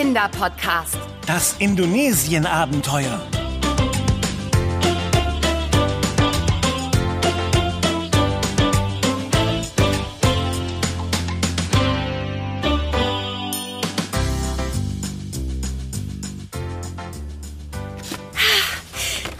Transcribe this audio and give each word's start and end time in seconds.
Kinderpodcast. 0.00 0.96
Das 1.26 1.56
Indonesien-Abenteuer. 1.58 3.20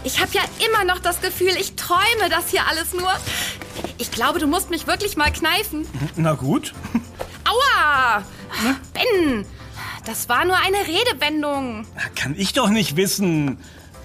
Ich 0.03 0.19
habe 0.19 0.31
ja 0.33 0.41
immer 0.63 0.83
noch 0.83 0.99
das 0.99 1.21
Gefühl, 1.21 1.53
ich 1.59 1.75
träume 1.75 2.29
das 2.29 2.51
hier 2.51 2.67
alles 2.67 2.93
nur. 2.93 3.09
Ich 3.97 4.11
glaube, 4.11 4.37
du 4.37 4.45
musst 4.45 4.69
mich 4.69 4.85
wirklich 4.85 5.17
mal 5.17 5.31
kneifen. 5.33 5.87
Na 6.15 6.33
gut. 6.33 6.75
Aua! 7.45 8.23
Ben, 8.93 9.43
das 10.05 10.29
war 10.29 10.45
nur 10.45 10.57
eine 10.57 10.77
Redewendung. 10.87 11.85
Kann 12.15 12.35
ich 12.37 12.53
doch 12.53 12.69
nicht 12.69 12.95
wissen. 12.95 13.57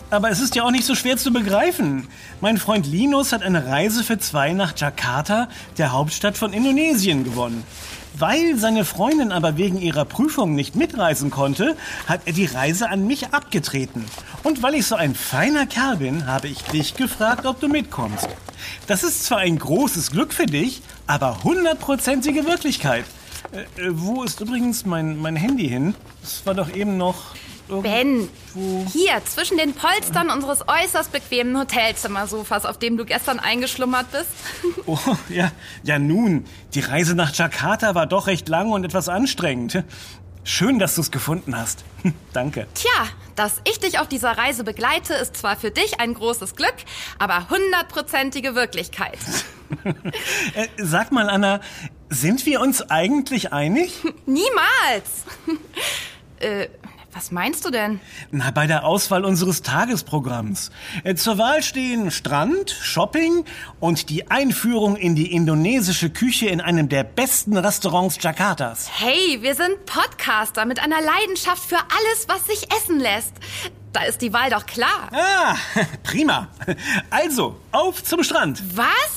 Aber 0.08 0.30
es 0.30 0.40
ist 0.40 0.54
ja 0.54 0.62
auch 0.62 0.70
nicht 0.70 0.84
so 0.84 0.94
schwer 0.94 1.16
zu 1.16 1.32
begreifen. 1.32 2.06
Mein 2.40 2.58
Freund 2.58 2.86
Linus 2.86 3.32
hat 3.32 3.42
eine 3.42 3.66
Reise 3.66 4.04
für 4.04 4.18
zwei 4.18 4.52
nach 4.52 4.76
Jakarta, 4.76 5.48
der 5.78 5.92
Hauptstadt 5.92 6.38
von 6.38 6.52
Indonesien, 6.52 7.24
gewonnen. 7.24 7.64
Weil 8.18 8.56
seine 8.56 8.84
Freundin 8.84 9.32
aber 9.32 9.56
wegen 9.56 9.78
ihrer 9.78 10.04
Prüfung 10.04 10.54
nicht 10.54 10.76
mitreisen 10.76 11.30
konnte, 11.30 11.76
hat 12.06 12.20
er 12.24 12.32
die 12.32 12.46
Reise 12.46 12.88
an 12.88 13.06
mich 13.06 13.34
abgetreten. 13.34 14.04
Und 14.42 14.62
weil 14.62 14.74
ich 14.74 14.86
so 14.86 14.94
ein 14.94 15.14
feiner 15.14 15.66
Kerl 15.66 15.96
bin, 15.96 16.26
habe 16.26 16.48
ich 16.48 16.62
dich 16.62 16.94
gefragt, 16.94 17.44
ob 17.44 17.60
du 17.60 17.68
mitkommst. 17.68 18.28
Das 18.86 19.02
ist 19.02 19.24
zwar 19.24 19.38
ein 19.38 19.58
großes 19.58 20.12
Glück 20.12 20.32
für 20.32 20.46
dich, 20.46 20.82
aber 21.06 21.42
hundertprozentige 21.42 22.46
Wirklichkeit. 22.46 23.04
Äh, 23.52 23.62
äh, 23.80 23.90
wo 23.90 24.22
ist 24.22 24.40
übrigens 24.40 24.84
mein, 24.84 25.20
mein 25.20 25.36
Handy 25.36 25.68
hin? 25.68 25.94
Es 26.22 26.44
war 26.46 26.54
doch 26.54 26.74
eben 26.74 26.96
noch. 26.96 27.34
Ben, 27.68 28.28
hier 28.92 29.20
zwischen 29.24 29.58
den 29.58 29.74
Polstern 29.74 30.30
unseres 30.30 30.60
äußerst 30.68 31.10
bequemen 31.10 31.58
Hotelzimmersofas, 31.58 32.64
auf 32.64 32.78
dem 32.78 32.96
du 32.96 33.04
gestern 33.04 33.40
eingeschlummert 33.40 34.06
bist. 34.12 34.28
Oh, 34.88 34.98
ja, 35.28 35.50
ja 35.82 35.98
nun, 35.98 36.44
die 36.74 36.78
Reise 36.78 37.16
nach 37.16 37.34
Jakarta 37.34 37.96
war 37.96 38.06
doch 38.06 38.28
recht 38.28 38.48
lang 38.48 38.70
und 38.70 38.84
etwas 38.84 39.08
anstrengend. 39.08 39.82
Schön, 40.44 40.78
dass 40.78 40.94
du 40.94 41.00
es 41.00 41.10
gefunden 41.10 41.56
hast. 41.56 41.84
Danke. 42.32 42.68
Tja, 42.74 43.08
dass 43.34 43.60
ich 43.64 43.80
dich 43.80 43.98
auf 43.98 44.06
dieser 44.06 44.38
Reise 44.38 44.62
begleite, 44.62 45.14
ist 45.14 45.36
zwar 45.36 45.56
für 45.56 45.72
dich 45.72 45.98
ein 45.98 46.14
großes 46.14 46.54
Glück, 46.54 46.76
aber 47.18 47.50
hundertprozentige 47.50 48.54
Wirklichkeit. 48.54 49.18
Äh, 50.54 50.68
sag 50.76 51.10
mal, 51.10 51.28
Anna, 51.28 51.60
sind 52.10 52.46
wir 52.46 52.60
uns 52.60 52.82
eigentlich 52.90 53.52
einig? 53.52 53.92
Niemals! 54.26 55.24
äh, 56.40 56.68
was 57.12 57.30
meinst 57.30 57.64
du 57.64 57.70
denn? 57.70 57.98
Na, 58.30 58.50
bei 58.50 58.66
der 58.66 58.84
Auswahl 58.84 59.24
unseres 59.24 59.62
Tagesprogramms. 59.62 60.70
Äh, 61.02 61.14
Zur 61.14 61.38
Wahl 61.38 61.62
stehen 61.62 62.10
Strand, 62.10 62.70
Shopping 62.70 63.46
und 63.80 64.10
die 64.10 64.30
Einführung 64.30 64.96
in 64.96 65.14
die 65.14 65.32
indonesische 65.32 66.10
Küche 66.10 66.48
in 66.48 66.60
einem 66.60 66.90
der 66.90 67.04
besten 67.04 67.56
Restaurants 67.56 68.18
Jakartas. 68.20 68.90
Hey, 68.92 69.38
wir 69.40 69.54
sind 69.54 69.86
Podcaster 69.86 70.66
mit 70.66 70.78
einer 70.78 71.00
Leidenschaft 71.00 71.64
für 71.64 71.78
alles, 71.78 72.28
was 72.28 72.46
sich 72.46 72.70
essen 72.70 73.00
lässt. 73.00 73.32
Da 73.94 74.02
ist 74.02 74.20
die 74.20 74.34
Wahl 74.34 74.50
doch 74.50 74.66
klar. 74.66 75.08
Ah, 75.10 75.54
prima. 76.02 76.48
Also, 77.08 77.56
auf 77.72 78.04
zum 78.04 78.22
Strand. 78.24 78.62
Was? 78.76 79.15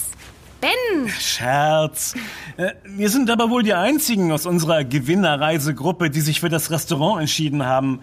Ben, 0.62 1.08
Scherz. 1.10 2.14
Äh, 2.58 2.72
Wir 2.86 3.10
sind 3.10 3.30
aber 3.30 3.50
wohl 3.50 3.64
die 3.64 3.74
einzigen 3.74 4.32
aus 4.32 4.46
unserer 4.46 4.84
Gewinnerreisegruppe, 4.84 6.10
die 6.10 6.22
sich 6.22 6.42
für 6.42 6.50
das 6.50 6.70
Restaurant 6.72 7.22
entschieden 7.22 7.66
haben. 7.66 8.02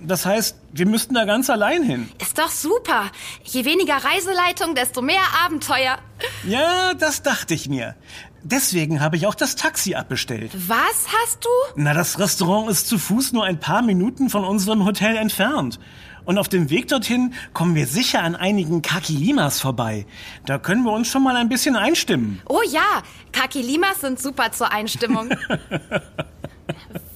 Das 0.00 0.24
heißt, 0.24 0.56
wir 0.72 0.86
müssten 0.86 1.14
da 1.14 1.24
ganz 1.24 1.50
allein 1.50 1.82
hin. 1.82 2.08
ist 2.20 2.38
doch 2.38 2.50
super. 2.50 3.06
Je 3.42 3.64
weniger 3.64 3.94
Reiseleitung, 3.96 4.76
desto 4.76 5.02
mehr 5.02 5.22
Abenteuer. 5.44 5.98
Ja, 6.46 6.94
das 6.94 7.22
dachte 7.22 7.54
ich 7.54 7.68
mir. 7.68 7.96
Deswegen 8.44 9.00
habe 9.00 9.16
ich 9.16 9.26
auch 9.26 9.34
das 9.34 9.56
Taxi 9.56 9.96
abbestellt. 9.96 10.52
Was 10.68 11.06
hast 11.22 11.44
du? 11.44 11.48
Na, 11.74 11.94
das 11.94 12.20
Restaurant 12.20 12.70
ist 12.70 12.86
zu 12.86 12.96
Fuß 12.96 13.32
nur 13.32 13.44
ein 13.44 13.58
paar 13.58 13.82
Minuten 13.82 14.30
von 14.30 14.44
unserem 14.44 14.84
Hotel 14.84 15.16
entfernt. 15.16 15.80
Und 16.28 16.36
auf 16.36 16.50
dem 16.50 16.68
Weg 16.68 16.88
dorthin 16.88 17.32
kommen 17.54 17.74
wir 17.74 17.86
sicher 17.86 18.22
an 18.22 18.36
einigen 18.36 18.82
Kakilimas 18.82 19.62
vorbei. 19.62 20.04
Da 20.44 20.58
können 20.58 20.82
wir 20.82 20.92
uns 20.92 21.08
schon 21.08 21.22
mal 21.22 21.34
ein 21.36 21.48
bisschen 21.48 21.74
einstimmen. 21.74 22.42
Oh 22.46 22.60
ja, 22.70 23.02
Kaki 23.32 23.62
Limas 23.62 24.02
sind 24.02 24.20
super 24.20 24.52
zur 24.52 24.70
Einstimmung. 24.70 25.30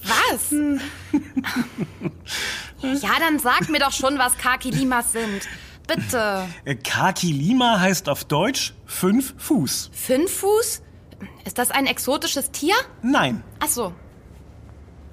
Was? 0.01 0.51
Ja, 2.81 3.11
dann 3.19 3.37
sag 3.37 3.69
mir 3.69 3.77
doch 3.77 3.91
schon, 3.91 4.17
was 4.17 4.35
Kaki 4.39 4.71
Limas 4.71 5.11
sind. 5.11 5.47
Bitte. 5.85 6.47
Kakilima 6.83 7.79
heißt 7.79 8.09
auf 8.09 8.25
Deutsch 8.25 8.73
fünf 8.87 9.35
Fuß. 9.37 9.91
Fünf 9.93 10.31
Fuß? 10.39 10.81
Ist 11.45 11.59
das 11.59 11.69
ein 11.69 11.85
exotisches 11.85 12.49
Tier? 12.49 12.73
Nein, 13.03 13.43
Ach 13.59 13.67
so. 13.67 13.93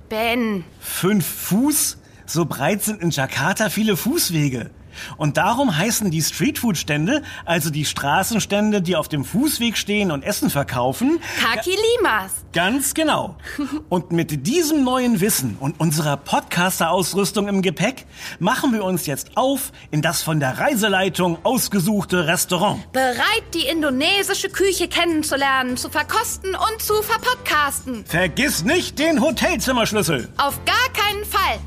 Ben, 0.09 0.65
Fünf 0.81 1.27
Fuß? 1.27 1.99
So 2.33 2.45
breit 2.45 2.85
sind 2.85 3.03
in 3.03 3.11
Jakarta 3.11 3.71
viele 3.71 3.97
Fußwege. 3.97 4.71
Und 5.17 5.37
darum 5.37 5.77
heißen 5.77 6.13
die 6.13 6.23
Streetfood-Stände, 6.23 7.23
also 7.45 7.71
die 7.71 7.85
Straßenstände, 7.85 8.83
die 8.83 8.95
auf 8.95 9.09
dem 9.09 9.25
Fußweg 9.25 9.77
stehen 9.77 10.13
und 10.13 10.23
Essen 10.23 10.49
verkaufen, 10.49 11.21
Kaki 11.43 11.71
Limas. 11.71 12.33
ganz 12.53 12.95
genau. 12.95 13.37
Und 13.89 14.13
mit 14.13 14.47
diesem 14.47 14.85
neuen 14.85 15.21
Wissen 15.21 15.57
und 15.59 15.81
unserer 15.81 16.17
Podcaster-Ausrüstung 16.17 17.49
im 17.49 17.63
Gepäck 17.63 18.07
machen 18.39 18.73
wir 18.73 18.85
uns 18.85 19.07
jetzt 19.07 19.37
auf 19.37 19.73
in 19.91 20.03
das 20.03 20.23
von 20.23 20.39
der 20.39 20.59
Reiseleitung 20.59 21.39
ausgesuchte 21.45 22.29
Restaurant. 22.29 22.93
Bereit, 22.93 23.45
die 23.55 23.67
indonesische 23.67 24.51
Küche 24.51 24.87
kennenzulernen, 24.87 25.77
zu 25.77 25.89
verkosten 25.91 26.55
und 26.55 26.83
zu 26.83 26.95
verpodcasten. 27.03 28.05
Vergiss 28.07 28.65
nicht 28.65 28.99
den 28.99 29.21
Hotelzimmerschlüssel. 29.21 30.29
Auf 30.37 30.61
gar 30.65 30.93
keinen 30.93 31.25
Fall. 31.25 31.59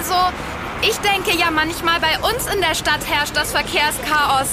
Also, 0.00 0.14
ich 0.80 0.96
denke 1.00 1.36
ja 1.36 1.50
manchmal, 1.50 2.00
bei 2.00 2.18
uns 2.20 2.46
in 2.46 2.62
der 2.62 2.74
Stadt 2.74 3.00
herrscht 3.06 3.36
das 3.36 3.52
Verkehrschaos. 3.52 4.48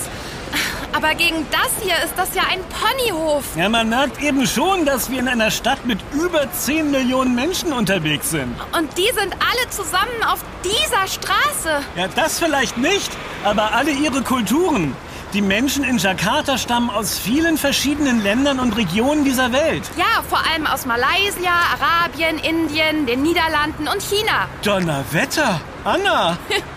Aber 0.91 1.15
gegen 1.15 1.45
das 1.51 1.69
hier 1.81 1.95
ist 2.03 2.13
das 2.17 2.35
ja 2.35 2.41
ein 2.51 2.59
Ponyhof. 2.67 3.45
Ja, 3.55 3.69
man 3.69 3.87
merkt 3.87 4.21
eben 4.21 4.45
schon, 4.45 4.85
dass 4.85 5.09
wir 5.09 5.19
in 5.19 5.29
einer 5.29 5.49
Stadt 5.49 5.85
mit 5.85 5.99
über 6.11 6.51
10 6.51 6.91
Millionen 6.91 7.33
Menschen 7.33 7.71
unterwegs 7.71 8.31
sind. 8.31 8.53
Und 8.77 8.97
die 8.97 9.09
sind 9.17 9.33
alle 9.35 9.69
zusammen 9.69 10.21
auf 10.27 10.39
dieser 10.65 11.07
Straße. 11.07 11.85
Ja, 11.95 12.09
das 12.13 12.39
vielleicht 12.39 12.77
nicht, 12.77 13.11
aber 13.45 13.73
alle 13.73 13.91
ihre 13.91 14.23
Kulturen. 14.23 14.97
Die 15.33 15.41
Menschen 15.41 15.83
in 15.83 15.97
Jakarta 15.97 16.57
stammen 16.57 16.89
aus 16.89 17.19
vielen 17.19 17.57
verschiedenen 17.57 18.23
Ländern 18.23 18.59
und 18.59 18.77
Regionen 18.77 19.25
dieser 19.25 19.51
Welt. 19.51 19.83
Ja, 19.97 20.23
vor 20.29 20.39
allem 20.39 20.65
aus 20.65 20.85
Malaysia, 20.85 21.51
Arabien, 21.51 22.37
Indien, 22.37 23.05
den 23.05 23.23
Niederlanden 23.23 23.89
und 23.89 24.01
China. 24.01 24.47
Donnerwetter! 24.63 25.59
Anna! 25.83 26.37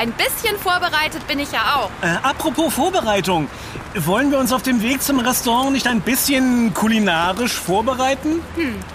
Ein 0.00 0.12
bisschen 0.12 0.56
vorbereitet 0.58 1.26
bin 1.26 1.38
ich 1.40 1.52
ja 1.52 1.76
auch. 1.76 1.90
Äh, 2.02 2.16
apropos 2.22 2.72
Vorbereitung. 2.72 3.50
Wollen 3.94 4.30
wir 4.30 4.38
uns 4.38 4.50
auf 4.50 4.62
dem 4.62 4.80
Weg 4.80 5.02
zum 5.02 5.18
Restaurant 5.18 5.72
nicht 5.72 5.86
ein 5.86 6.00
bisschen 6.00 6.72
kulinarisch 6.72 7.52
vorbereiten? 7.52 8.40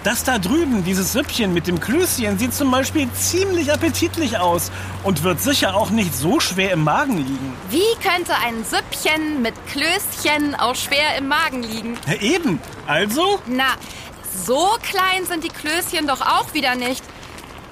Das 0.02 0.24
da 0.24 0.40
drüben, 0.40 0.82
dieses 0.82 1.12
Süppchen 1.12 1.54
mit 1.54 1.68
dem 1.68 1.78
Klößchen, 1.78 2.40
sieht 2.40 2.52
zum 2.54 2.72
Beispiel 2.72 3.08
ziemlich 3.12 3.72
appetitlich 3.72 4.38
aus 4.38 4.72
und 5.04 5.22
wird 5.22 5.40
sicher 5.40 5.76
auch 5.76 5.90
nicht 5.90 6.12
so 6.12 6.40
schwer 6.40 6.72
im 6.72 6.82
Magen 6.82 7.18
liegen. 7.18 7.52
Wie 7.70 7.94
könnte 8.02 8.32
ein 8.44 8.64
Süppchen 8.64 9.42
mit 9.42 9.54
Klößchen 9.68 10.56
auch 10.56 10.74
schwer 10.74 11.16
im 11.18 11.28
Magen 11.28 11.62
liegen? 11.62 11.96
Ja, 12.08 12.14
eben. 12.14 12.58
Also, 12.88 13.38
Na, 13.46 13.76
so 14.44 14.70
klein 14.82 15.24
sind 15.24 15.44
die 15.44 15.50
Klößchen 15.50 16.08
doch 16.08 16.20
auch 16.20 16.52
wieder 16.52 16.74
nicht. 16.74 17.04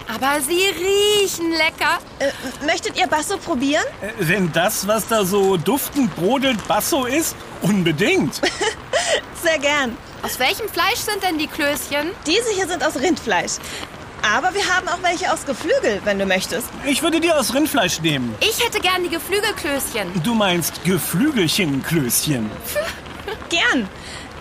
Aber 0.06 0.40
sie 0.40 0.52
riechen 0.60 1.50
lecker. 1.52 1.98
Äh, 2.18 2.30
möchtet 2.66 2.98
ihr 2.98 3.06
Basso 3.06 3.36
probieren? 3.38 3.84
äh, 4.02 4.08
wenn 4.18 4.52
das, 4.52 4.86
was 4.86 5.06
da 5.08 5.24
so 5.24 5.56
duftend 5.56 6.14
brodelt, 6.16 6.66
Basso 6.68 7.04
ist, 7.06 7.34
unbedingt. 7.62 8.34
Sehr 9.42 9.58
gern. 9.58 9.96
Aus 10.22 10.38
welchem 10.38 10.68
Fleisch 10.68 10.98
sind 11.00 11.22
denn 11.22 11.38
die 11.38 11.46
Klößchen? 11.46 12.10
Diese 12.26 12.50
hier 12.54 12.66
sind 12.68 12.84
aus 12.84 12.96
Rindfleisch. 12.96 13.52
Aber 14.22 14.54
wir 14.54 14.66
haben 14.74 14.88
auch 14.88 15.02
welche 15.02 15.30
aus 15.30 15.44
Geflügel, 15.44 16.00
wenn 16.04 16.18
du 16.18 16.24
möchtest. 16.24 16.66
Ich 16.86 17.02
würde 17.02 17.20
die 17.20 17.30
aus 17.30 17.52
Rindfleisch 17.52 18.00
nehmen. 18.00 18.34
Ich 18.40 18.64
hätte 18.64 18.80
gern 18.80 19.02
die 19.02 19.10
Geflügelklößchen. 19.10 20.22
Du 20.22 20.34
meinst 20.34 20.82
Geflügelchen-Klößchen. 20.84 22.50
Gern. 23.50 23.88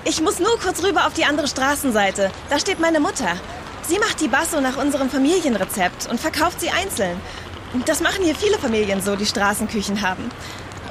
Ich 0.06 0.21
muss 0.21 0.39
nur 0.39 0.57
kurz 0.59 0.81
rüber 0.83 1.06
auf 1.07 1.13
die 1.13 1.25
andere 1.25 1.48
Straßenseite. 1.50 2.31
Da 2.50 2.59
steht 2.59 2.80
meine 2.80 3.01
Mutter. 3.01 3.36
Sie 3.88 4.00
macht 4.00 4.21
die 4.21 4.27
Basso 4.27 4.62
nach 4.62 4.77
unserem 4.77 5.09
Familienrezept 5.09 6.07
und 6.09 6.19
verkauft 6.19 6.62
sie 6.62 6.69
einzeln. 6.69 7.19
Das 7.85 8.00
machen 8.00 8.24
hier 8.24 8.35
viele 8.35 8.57
Familien 8.57 9.01
so, 9.01 9.15
die 9.15 9.25
Straßenküchen 9.25 10.01
haben. 10.01 10.30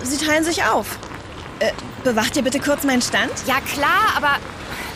Sie 0.02 0.18
teilen 0.18 0.44
sich 0.44 0.64
auf. 0.64 0.98
Äh, 1.60 1.72
bewacht 2.04 2.36
ihr 2.36 2.42
bitte 2.42 2.60
kurz 2.60 2.84
meinen 2.84 3.02
Stand? 3.02 3.32
Ja 3.46 3.60
klar, 3.60 4.14
aber 4.16 4.36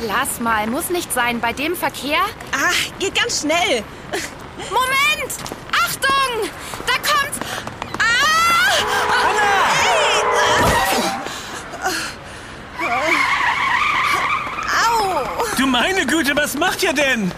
lass 0.06 0.40
mal, 0.40 0.66
muss 0.66 0.90
nicht 0.90 1.12
sein. 1.12 1.40
Bei 1.40 1.52
dem 1.52 1.76
Verkehr? 1.76 2.18
Ah, 2.52 2.72
geht 2.98 3.14
ganz 3.14 3.40
schnell. 3.40 3.84
Moment! 4.68 5.32
Achtung! 5.84 6.50
Da 6.86 6.94
kommt... 6.94 7.32
Ah! 7.98 8.72
Au! 14.88 15.56
Du 15.56 15.66
meine 15.66 16.04
Güte, 16.04 16.34
was 16.34 16.54
macht 16.54 16.82
ihr 16.82 16.92
denn? 16.92 17.32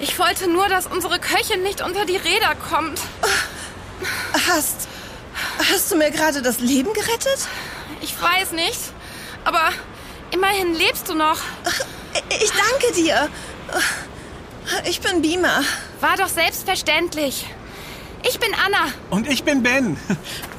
Ich 0.00 0.18
wollte 0.18 0.48
nur, 0.50 0.68
dass 0.68 0.86
unsere 0.86 1.18
Köchin 1.18 1.62
nicht 1.62 1.82
unter 1.82 2.06
die 2.06 2.16
Räder 2.16 2.54
kommt. 2.54 3.00
Hast. 4.48 4.88
Hast 5.70 5.92
du 5.92 5.96
mir 5.96 6.10
gerade 6.10 6.42
das 6.42 6.58
Leben 6.58 6.92
gerettet? 6.92 7.38
Ich 8.00 8.20
weiß 8.20 8.52
nicht, 8.52 8.80
aber 9.44 9.70
immerhin 10.30 10.74
lebst 10.74 11.08
du 11.08 11.14
noch. 11.14 11.38
Ich 12.42 12.50
danke 12.50 12.94
dir. 12.94 13.28
Ich 14.84 15.00
bin 15.00 15.22
Beamer. 15.22 15.62
War 16.00 16.16
doch 16.16 16.28
selbstverständlich. 16.28 17.46
Ich 18.22 18.38
bin 18.38 18.50
Anna. 18.54 18.92
Und 19.10 19.28
ich 19.28 19.44
bin 19.44 19.62
Ben. 19.62 19.98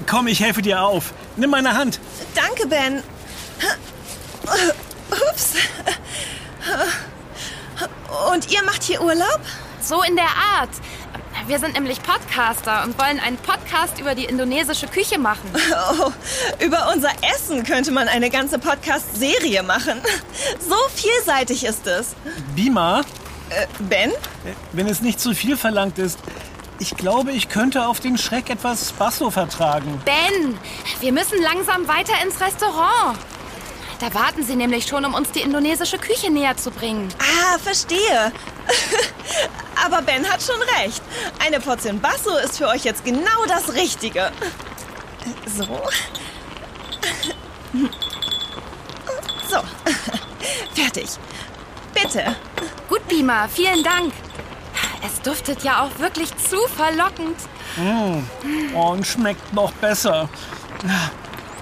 Komm, 0.07 0.27
ich 0.27 0.39
helfe 0.39 0.61
dir 0.61 0.81
auf. 0.83 1.13
Nimm 1.35 1.49
meine 1.49 1.75
Hand. 1.75 1.99
Danke, 2.35 2.67
Ben. 2.67 3.03
Ups. 5.29 5.53
Und 8.33 8.51
ihr 8.51 8.63
macht 8.63 8.83
hier 8.83 9.01
Urlaub? 9.01 9.39
So 9.81 10.01
in 10.03 10.15
der 10.15 10.25
Art. 10.25 10.69
Wir 11.47 11.59
sind 11.59 11.73
nämlich 11.73 12.01
Podcaster 12.03 12.83
und 12.83 12.97
wollen 12.99 13.19
einen 13.19 13.37
Podcast 13.37 13.99
über 13.99 14.13
die 14.15 14.25
indonesische 14.25 14.87
Küche 14.87 15.17
machen. 15.17 15.49
Oh, 15.99 16.11
über 16.63 16.91
unser 16.93 17.09
Essen 17.35 17.63
könnte 17.63 17.91
man 17.91 18.07
eine 18.07 18.29
ganze 18.29 18.59
Podcast-Serie 18.59 19.63
machen. 19.63 20.01
So 20.59 20.75
vielseitig 20.93 21.63
ist 21.65 21.87
es. 21.87 22.15
Bima, 22.55 23.01
Äh, 23.49 23.65
Ben? 23.79 24.11
wenn 24.73 24.87
es 24.87 25.01
nicht 25.01 25.19
zu 25.19 25.33
viel 25.33 25.57
verlangt 25.57 25.97
ist, 25.97 26.19
ich 26.79 26.95
glaube, 26.95 27.31
ich 27.31 27.49
könnte 27.49 27.85
auf 27.87 27.99
den 27.99 28.17
Schreck 28.17 28.49
etwas 28.49 28.91
Basso 28.93 29.29
vertragen. 29.31 30.01
Ben, 30.05 30.57
wir 30.99 31.11
müssen 31.11 31.41
langsam 31.41 31.87
weiter 31.87 32.13
ins 32.23 32.39
Restaurant. 32.39 33.17
Da 34.01 34.11
warten 34.15 34.43
sie 34.43 34.55
nämlich 34.55 34.87
schon, 34.87 35.05
um 35.05 35.13
uns 35.13 35.29
die 35.29 35.41
indonesische 35.41 35.99
Küche 35.99 36.31
näher 36.31 36.57
zu 36.57 36.71
bringen. 36.71 37.07
Ah, 37.19 37.59
verstehe. 37.59 38.31
Aber 39.85 40.01
Ben 40.01 40.27
hat 40.27 40.41
schon 40.41 40.59
recht. 40.79 41.03
Eine 41.37 41.59
Portion 41.59 42.01
Basso 42.01 42.35
ist 42.37 42.57
für 42.57 42.67
euch 42.67 42.83
jetzt 42.83 43.05
genau 43.05 43.45
das 43.47 43.75
Richtige. 43.75 44.31
So. 45.45 45.67
So. 49.47 49.59
Fertig. 50.81 51.09
Bitte. 51.93 52.35
Gut, 52.89 53.07
Bima, 53.07 53.47
vielen 53.47 53.83
Dank. 53.83 54.13
Es 55.05 55.21
duftet 55.21 55.63
ja 55.63 55.83
auch 55.83 55.99
wirklich 55.99 56.35
zu 56.37 56.57
verlockend. 56.75 57.37
Oh, 57.79 58.79
und 58.79 59.05
schmeckt 59.05 59.53
noch 59.53 59.71
besser. 59.73 60.27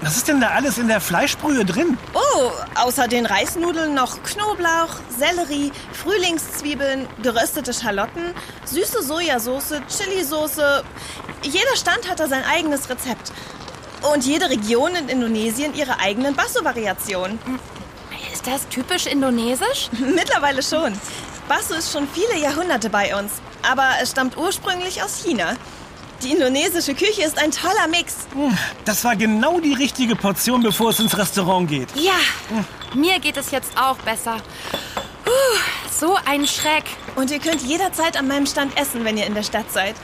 Was 0.02 0.16
ist 0.16 0.28
denn 0.28 0.40
da 0.40 0.48
alles 0.48 0.78
in 0.78 0.88
der 0.88 1.00
Fleischbrühe 1.00 1.64
drin? 1.64 1.98
Oh, 2.14 2.50
außer 2.74 3.06
den 3.06 3.26
Reisnudeln 3.26 3.92
noch 3.92 4.22
Knoblauch, 4.22 4.94
Sellerie, 5.18 5.72
Frühlingszwiebeln, 5.92 7.06
geröstete 7.22 7.74
Schalotten, 7.74 8.34
süße 8.64 9.02
Sojasauce, 9.02 9.74
Chilisauce. 9.88 10.82
Jeder 11.42 11.76
Stand 11.76 12.08
hat 12.08 12.18
da 12.18 12.28
sein 12.28 12.44
eigenes 12.44 12.88
Rezept. 12.88 13.32
Und 14.14 14.24
jede 14.24 14.48
Region 14.48 14.94
in 14.94 15.10
Indonesien 15.10 15.74
ihre 15.74 15.98
eigenen 16.00 16.34
Basso-Variationen. 16.34 17.38
Ist 18.32 18.46
das 18.46 18.66
typisch 18.68 19.04
indonesisch? 19.04 19.90
Mittlerweile 19.98 20.62
schon. 20.62 20.98
Basso 21.46 21.74
ist 21.74 21.92
schon 21.92 22.08
viele 22.08 22.40
Jahrhunderte 22.40 22.88
bei 22.88 23.14
uns, 23.18 23.32
aber 23.70 23.90
es 24.00 24.12
stammt 24.12 24.38
ursprünglich 24.38 25.02
aus 25.02 25.22
China. 25.22 25.56
Die 26.22 26.32
indonesische 26.32 26.94
Küche 26.94 27.22
ist 27.22 27.38
ein 27.38 27.50
toller 27.50 27.88
Mix. 27.88 28.14
Das 28.84 29.04
war 29.04 29.16
genau 29.16 29.58
die 29.60 29.72
richtige 29.72 30.16
Portion, 30.16 30.62
bevor 30.62 30.90
es 30.90 31.00
ins 31.00 31.16
Restaurant 31.16 31.68
geht. 31.68 31.88
Ja, 31.94 32.12
mir 32.94 33.18
geht 33.20 33.36
es 33.36 33.50
jetzt 33.50 33.72
auch 33.80 33.96
besser. 33.96 34.36
Puh, 35.24 35.30
so 35.90 36.16
ein 36.26 36.46
Schreck. 36.46 36.84
Und 37.16 37.30
ihr 37.30 37.38
könnt 37.38 37.62
jederzeit 37.62 38.18
an 38.18 38.28
meinem 38.28 38.46
Stand 38.46 38.78
essen, 38.78 39.04
wenn 39.04 39.16
ihr 39.16 39.26
in 39.26 39.34
der 39.34 39.42
Stadt 39.42 39.70
seid. 39.72 39.94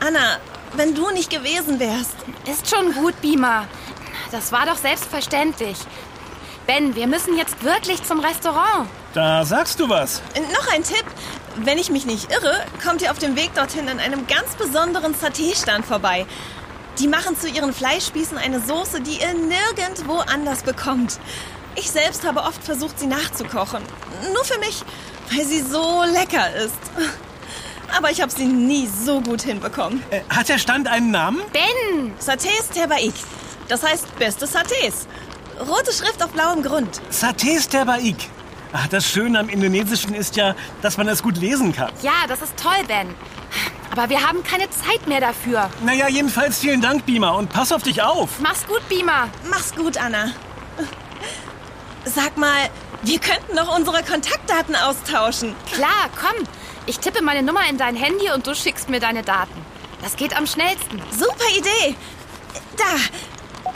Anna, 0.00 0.38
wenn 0.74 0.94
du 0.94 1.10
nicht 1.10 1.30
gewesen 1.30 1.78
wärst. 1.78 2.14
Ist 2.50 2.70
schon 2.74 2.94
gut, 2.94 3.20
Bima. 3.20 3.66
Das 4.30 4.52
war 4.52 4.66
doch 4.66 4.76
selbstverständlich. 4.76 5.76
Ben, 6.66 6.94
wir 6.94 7.06
müssen 7.06 7.36
jetzt 7.36 7.62
wirklich 7.64 8.02
zum 8.04 8.20
Restaurant. 8.20 8.88
Da 9.14 9.44
sagst 9.44 9.80
du 9.80 9.88
was. 9.88 10.22
Noch 10.52 10.72
ein 10.72 10.82
Tipp. 10.82 11.04
Wenn 11.64 11.78
ich 11.78 11.90
mich 11.90 12.06
nicht 12.06 12.30
irre, 12.30 12.54
kommt 12.84 13.02
ihr 13.02 13.10
auf 13.10 13.18
dem 13.18 13.34
Weg 13.34 13.52
dorthin 13.54 13.88
an 13.88 13.98
einem 13.98 14.26
ganz 14.28 14.54
besonderen 14.54 15.14
Saté-Stand 15.14 15.84
vorbei. 15.84 16.24
Die 17.00 17.08
machen 17.08 17.36
zu 17.36 17.48
ihren 17.48 17.72
Fleischspießen 17.72 18.38
eine 18.38 18.60
Soße, 18.60 19.00
die 19.00 19.20
ihr 19.20 19.34
nirgendwo 19.34 20.18
anders 20.18 20.62
bekommt. 20.62 21.18
Ich 21.74 21.90
selbst 21.90 22.24
habe 22.24 22.40
oft 22.40 22.62
versucht, 22.62 22.98
sie 23.00 23.06
nachzukochen. 23.06 23.82
Nur 24.32 24.44
für 24.44 24.58
mich, 24.58 24.84
weil 25.32 25.44
sie 25.44 25.60
so 25.60 26.04
lecker 26.04 26.54
ist. 26.56 26.78
Aber 27.96 28.10
ich 28.10 28.20
habe 28.20 28.30
sie 28.30 28.46
nie 28.46 28.86
so 28.86 29.20
gut 29.20 29.42
hinbekommen. 29.42 30.02
Äh, 30.10 30.20
hat 30.28 30.48
der 30.48 30.58
Stand 30.58 30.86
einen 30.86 31.10
Namen? 31.10 31.40
Ben! 31.52 32.14
Satés 32.20 32.70
Terbaik. 32.72 33.14
Das 33.68 33.82
heißt 33.82 34.16
beste 34.18 34.46
Satés. 34.46 35.06
Rote 35.60 35.92
Schrift 35.92 36.22
auf 36.22 36.30
blauem 36.30 36.62
Grund. 36.62 37.00
Satés 37.10 37.68
Terbaik. 37.68 38.16
Ach, 38.72 38.86
das 38.88 39.08
Schöne 39.08 39.38
am 39.38 39.48
Indonesischen 39.48 40.14
ist 40.14 40.36
ja, 40.36 40.54
dass 40.82 40.96
man 40.96 41.08
es 41.08 41.22
gut 41.22 41.36
lesen 41.38 41.72
kann. 41.72 41.90
Ja, 42.02 42.26
das 42.28 42.42
ist 42.42 42.56
toll, 42.56 42.84
Ben. 42.86 43.14
Aber 43.90 44.10
wir 44.10 44.26
haben 44.26 44.42
keine 44.42 44.68
Zeit 44.70 45.06
mehr 45.06 45.20
dafür. 45.20 45.70
Naja, 45.82 46.08
jedenfalls 46.08 46.58
vielen 46.58 46.80
Dank, 46.80 47.06
Bima, 47.06 47.30
und 47.30 47.50
pass 47.50 47.72
auf 47.72 47.82
dich 47.82 48.02
auf. 48.02 48.40
Mach's 48.40 48.66
gut, 48.66 48.86
Bima. 48.88 49.28
Mach's 49.48 49.74
gut, 49.74 49.96
Anna. 49.96 50.32
Sag 52.04 52.36
mal, 52.36 52.68
wir 53.02 53.18
könnten 53.18 53.56
doch 53.56 53.74
unsere 53.74 54.02
Kontaktdaten 54.02 54.76
austauschen. 54.76 55.54
Klar, 55.72 56.10
komm. 56.20 56.44
Ich 56.86 56.98
tippe 56.98 57.22
meine 57.22 57.42
Nummer 57.42 57.68
in 57.68 57.78
dein 57.78 57.96
Handy 57.96 58.30
und 58.34 58.46
du 58.46 58.54
schickst 58.54 58.88
mir 58.88 59.00
deine 59.00 59.22
Daten. 59.22 59.60
Das 60.02 60.16
geht 60.16 60.36
am 60.36 60.46
schnellsten. 60.46 61.02
Super 61.10 61.48
Idee. 61.56 61.96
Da, 62.76 63.72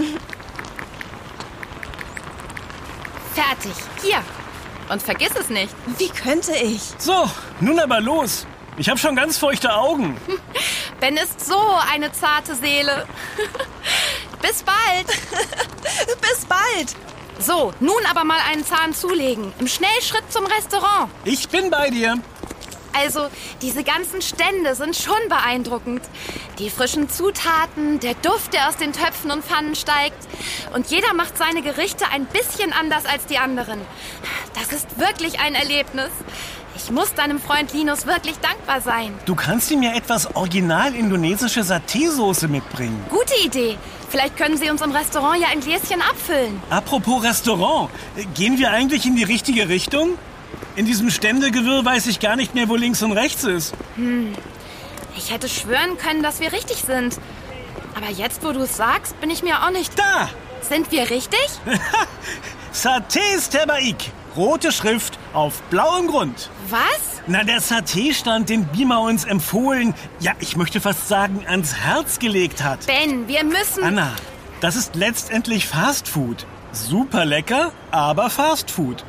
Fertig. 3.34 3.72
Hier. 4.02 4.22
Und 4.88 5.02
vergiss 5.02 5.32
es 5.38 5.48
nicht. 5.48 5.74
wie 5.98 6.08
könnte 6.08 6.54
ich? 6.56 6.80
So, 6.98 7.28
nun 7.60 7.78
aber 7.78 8.00
los. 8.00 8.46
Ich 8.78 8.88
habe 8.88 8.98
schon 8.98 9.14
ganz 9.16 9.36
feuchte 9.38 9.74
Augen. 9.74 10.16
Ben 11.00 11.16
ist 11.16 11.44
so 11.44 11.58
eine 11.92 12.10
zarte 12.12 12.54
Seele. 12.54 13.06
Bis 14.42 14.62
bald. 14.62 15.06
Bis 16.20 16.44
bald. 16.46 16.94
So, 17.38 17.72
nun 17.80 18.06
aber 18.08 18.24
mal 18.24 18.38
einen 18.50 18.64
Zahn 18.64 18.94
zulegen. 18.94 19.52
Im 19.58 19.66
Schnellschritt 19.66 20.30
zum 20.32 20.46
Restaurant. 20.46 21.10
Ich 21.24 21.48
bin 21.48 21.70
bei 21.70 21.90
dir. 21.90 22.18
Also, 22.92 23.28
diese 23.62 23.84
ganzen 23.84 24.22
Stände 24.22 24.74
sind 24.74 24.96
schon 24.96 25.28
beeindruckend. 25.28 26.02
Die 26.58 26.70
frischen 26.70 27.08
Zutaten, 27.08 28.00
der 28.00 28.14
Duft, 28.14 28.52
der 28.52 28.68
aus 28.68 28.76
den 28.76 28.92
Töpfen 28.92 29.30
und 29.30 29.44
Pfannen 29.44 29.74
steigt. 29.74 30.28
Und 30.74 30.88
jeder 30.88 31.14
macht 31.14 31.36
seine 31.38 31.62
Gerichte 31.62 32.06
ein 32.12 32.26
bisschen 32.26 32.72
anders 32.72 33.04
als 33.06 33.26
die 33.26 33.38
anderen. 33.38 33.80
Das 34.54 34.72
ist 34.72 34.98
wirklich 34.98 35.40
ein 35.40 35.54
Erlebnis. 35.54 36.10
Ich 36.74 36.90
muss 36.90 37.14
deinem 37.14 37.38
Freund 37.38 37.72
Linus 37.72 38.06
wirklich 38.06 38.36
dankbar 38.38 38.80
sein. 38.80 39.14
Du 39.26 39.34
kannst 39.34 39.70
ihm 39.70 39.82
ja 39.82 39.94
etwas 39.94 40.34
original 40.34 40.94
indonesische 40.94 41.60
Saté-Soße 41.60 42.48
mitbringen. 42.48 43.04
Gute 43.10 43.34
Idee. 43.44 43.76
Vielleicht 44.08 44.36
können 44.36 44.56
Sie 44.56 44.70
uns 44.70 44.82
im 44.82 44.90
Restaurant 44.90 45.40
ja 45.40 45.48
ein 45.48 45.60
Gläschen 45.60 46.02
abfüllen. 46.02 46.60
Apropos 46.70 47.22
Restaurant, 47.22 47.90
gehen 48.34 48.58
wir 48.58 48.70
eigentlich 48.70 49.06
in 49.06 49.16
die 49.16 49.22
richtige 49.22 49.68
Richtung? 49.68 50.18
In 50.76 50.86
diesem 50.86 51.10
Ständegewirr 51.10 51.84
weiß 51.84 52.06
ich 52.06 52.20
gar 52.20 52.36
nicht 52.36 52.54
mehr, 52.54 52.68
wo 52.68 52.76
links 52.76 53.02
und 53.02 53.12
rechts 53.12 53.44
ist. 53.44 53.74
Ich 55.16 55.30
hätte 55.32 55.48
schwören 55.48 55.98
können, 55.98 56.22
dass 56.22 56.40
wir 56.40 56.52
richtig 56.52 56.78
sind. 56.78 57.18
Aber 57.94 58.10
jetzt, 58.10 58.42
wo 58.42 58.52
du 58.52 58.60
es 58.60 58.76
sagst, 58.76 59.20
bin 59.20 59.30
ich 59.30 59.42
mir 59.42 59.62
auch 59.64 59.70
nicht. 59.70 59.98
Da! 59.98 60.30
Sind 60.62 60.90
wir 60.90 61.10
richtig? 61.10 61.46
Satés 62.72 63.50
Terbaik. 63.50 64.12
Rote 64.34 64.72
Schrift 64.72 65.18
auf 65.34 65.60
blauem 65.64 66.06
Grund. 66.06 66.48
Was? 66.70 67.20
Na, 67.26 67.44
der 67.44 67.60
Saté-Stand, 67.60 68.48
den 68.48 68.64
Bima 68.64 68.96
uns 68.96 69.24
empfohlen, 69.24 69.94
ja, 70.20 70.32
ich 70.40 70.56
möchte 70.56 70.80
fast 70.80 71.06
sagen, 71.06 71.44
ans 71.46 71.74
Herz 71.74 72.18
gelegt 72.18 72.62
hat. 72.62 72.86
Ben, 72.86 73.28
wir 73.28 73.44
müssen. 73.44 73.84
Anna, 73.84 74.12
das 74.62 74.76
ist 74.76 74.94
letztendlich 74.94 75.66
Fast 75.66 76.08
Food. 76.08 76.46
Super 76.72 77.26
lecker, 77.26 77.72
aber 77.90 78.30
Fast 78.30 78.70
Food. 78.70 79.04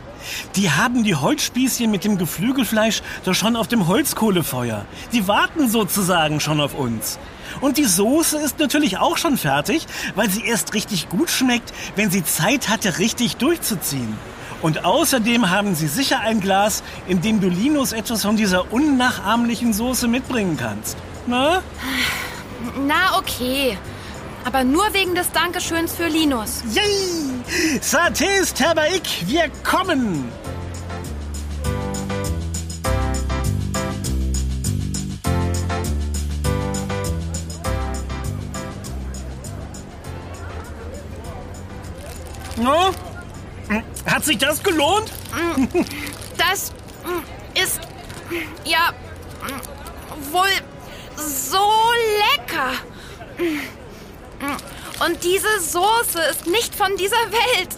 Die 0.56 0.72
haben 0.72 1.04
die 1.04 1.16
Holzspießchen 1.16 1.90
mit 1.90 2.04
dem 2.04 2.18
Geflügelfleisch 2.18 3.02
doch 3.24 3.34
schon 3.34 3.56
auf 3.56 3.68
dem 3.68 3.88
Holzkohlefeuer. 3.88 4.86
Die 5.12 5.28
warten 5.28 5.70
sozusagen 5.70 6.40
schon 6.40 6.62
auf 6.62 6.74
uns. 6.74 7.20
Und 7.62 7.78
die 7.78 7.86
Soße 7.86 8.38
ist 8.40 8.60
natürlich 8.60 8.98
auch 8.98 9.18
schon 9.18 9.38
fertig, 9.38 9.86
weil 10.16 10.30
sie 10.30 10.46
erst 10.46 10.74
richtig 10.74 11.10
gut 11.10 11.30
schmeckt, 11.30 11.74
wenn 11.96 12.10
sie 12.10 12.24
Zeit 12.24 12.70
hatte, 12.70 13.00
richtig 13.00 13.38
durchzuziehen. 13.38 14.18
Und 14.62 14.86
außerdem 14.86 15.50
haben 15.50 15.76
sie 15.76 15.88
sicher 15.88 16.22
ein 16.22 16.40
Glas, 16.40 16.84
in 17.08 17.22
dem 17.22 17.42
du 17.42 17.50
Linus 17.50 17.92
etwas 17.92 18.22
von 18.22 18.38
dieser 18.38 18.72
unnachahmlichen 18.72 19.74
Soße 19.74 20.08
mitbringen 20.08 20.56
kannst. 20.58 20.98
Na? 21.28 21.62
Na, 22.88 23.18
okay. 23.18 23.78
Aber 24.46 24.64
nur 24.64 24.94
wegen 24.94 25.16
des 25.16 25.32
Dankeschöns 25.32 25.94
für 25.94 26.08
Linus. 26.08 26.64
Yay! 26.74 27.80
Satés 27.82 28.54
Terbaik, 28.54 29.04
wir 29.26 29.50
kommen! 29.64 30.32
No? 42.58 42.92
Hat 44.06 44.24
sich 44.24 44.38
das 44.38 44.62
gelohnt? 44.62 45.12
Das 46.38 46.72
ist 47.62 47.80
ja 48.64 48.92
wohl 50.32 50.48
so 51.18 51.58
lecker. 52.38 52.72
Und 55.06 55.24
diese 55.24 55.60
Soße 55.60 56.22
ist 56.32 56.48
nicht 56.48 56.76
von 56.76 56.96
dieser 56.98 57.16
Welt. 57.32 57.70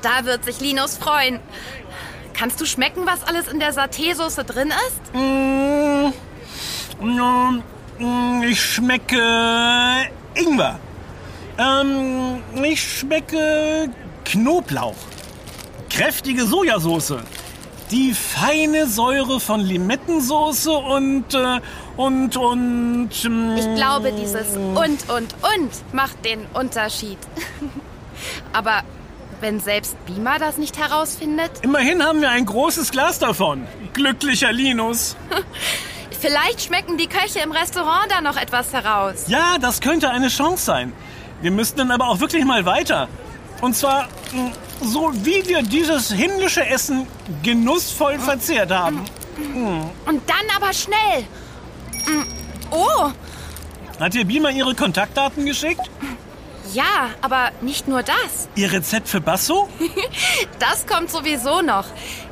Da 0.00 0.24
wird 0.24 0.44
sich 0.44 0.60
Linus 0.60 0.96
freuen. 0.96 1.40
Kannst 2.32 2.60
du 2.60 2.64
schmecken, 2.64 3.06
was 3.06 3.22
alles 3.24 3.48
in 3.48 3.60
der 3.60 3.74
Saté-Soße 3.74 4.44
drin 4.44 4.72
ist? 4.88 5.14
Mm, 5.14 6.12
mm, 7.98 8.42
ich 8.42 8.60
schmecke 8.60 10.08
Ingwer. 10.34 10.78
Ähm, 11.58 12.42
ich 12.64 12.98
schmecke 12.98 13.90
Knoblauch. 14.24 14.96
Kräftige 15.90 16.46
Sojasauce. 16.46 17.18
Die 17.92 18.14
feine 18.14 18.86
Säure 18.86 19.38
von 19.38 19.60
Limettensoße 19.60 20.72
und, 20.72 21.34
äh, 21.34 21.60
und, 21.98 22.36
und... 22.38 23.10
ähm, 23.24 23.54
Ich 23.56 23.74
glaube, 23.74 24.12
dieses 24.12 24.56
und, 24.56 25.10
und, 25.10 25.34
und 25.42 25.70
macht 25.94 26.24
den 26.24 26.46
Unterschied. 26.54 27.18
Aber 28.54 28.82
wenn 29.42 29.60
selbst 29.60 29.94
Bima 30.06 30.38
das 30.38 30.56
nicht 30.56 30.78
herausfindet, 30.78 31.50
Immerhin 31.60 32.02
haben 32.02 32.22
wir 32.22 32.30
ein 32.30 32.46
großes 32.46 32.92
Glas 32.92 33.18
davon. 33.18 33.66
Glücklicher 33.92 34.52
Linus. 34.52 35.14
vielleicht 36.20 36.62
schmecken 36.62 36.96
die 36.96 37.08
Köche 37.08 37.40
im 37.40 37.52
Restaurant 37.52 38.10
da 38.10 38.22
noch 38.22 38.36
etwas 38.38 38.72
heraus. 38.72 39.24
Ja, 39.26 39.58
das 39.60 39.80
könnte 39.82 40.08
eine 40.08 40.28
Chance 40.28 40.64
sein. 40.64 40.92
Wir 41.42 41.50
müssten 41.50 41.76
dann 41.78 41.90
aber 41.90 42.08
auch 42.08 42.20
wirklich 42.20 42.44
mal 42.46 42.64
weiter. 42.64 43.08
Und 43.60 43.76
zwar 43.76 44.08
mh, 44.32 44.52
so, 44.84 45.10
wie 45.24 45.46
wir 45.48 45.62
dieses 45.62 46.10
himmlische 46.12 46.64
Essen 46.66 47.06
genussvoll 47.42 48.18
verzehrt 48.18 48.70
haben. 48.70 49.04
Und 50.06 50.22
dann 50.28 50.56
aber 50.56 50.72
schnell. 50.72 51.22
Mm, 52.06 52.22
Oh, 52.70 53.10
Hat 54.00 54.14
dir 54.14 54.24
Bima 54.24 54.48
ihre 54.50 54.74
Kontaktdaten 54.74 55.44
geschickt? 55.44 55.82
ja, 56.72 57.10
aber 57.20 57.50
nicht 57.60 57.86
nur 57.86 58.02
das. 58.02 58.48
Ihr 58.54 58.72
Rezept 58.72 59.08
für 59.08 59.20
Basso? 59.20 59.68
Das 60.58 60.86
kommt 60.86 61.10
sowieso 61.10 61.60
noch. 61.60 61.84